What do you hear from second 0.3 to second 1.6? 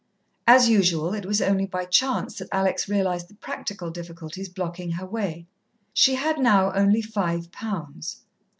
As usual, it was